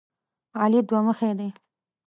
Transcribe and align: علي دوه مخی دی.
علي 0.61 0.79
دوه 0.87 0.99
مخی 1.07 1.31
دی. 1.39 1.49